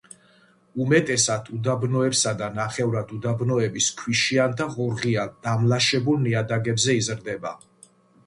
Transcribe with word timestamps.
უმეტესად 0.83 1.49
უდაბნოებსა 1.57 2.31
და 2.39 2.47
ნახევრად 2.55 3.11
უდაბნოების 3.17 3.89
ქვიშიან 4.01 4.57
და 4.61 4.67
ღორღიან 4.77 5.37
დამლაშებულ 5.49 6.19
ნიადაგებზე 6.23 6.97
იზრდება. 7.03 7.53